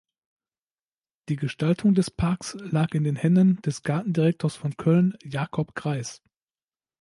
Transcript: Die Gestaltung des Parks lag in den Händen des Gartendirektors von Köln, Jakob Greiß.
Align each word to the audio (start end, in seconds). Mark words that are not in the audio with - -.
Die 1.29 1.35
Gestaltung 1.35 1.93
des 1.93 2.09
Parks 2.09 2.55
lag 2.55 2.95
in 2.95 3.03
den 3.03 3.15
Händen 3.15 3.61
des 3.61 3.83
Gartendirektors 3.83 4.55
von 4.55 4.75
Köln, 4.75 5.13
Jakob 5.23 5.75
Greiß. 5.75 6.23